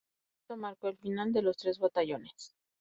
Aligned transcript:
Esto 0.41 0.57
marcó 0.57 0.87
el 0.87 0.97
final 0.97 1.31
de 1.31 1.43
los 1.43 1.57
tres 1.57 1.77
batallones. 1.77 2.55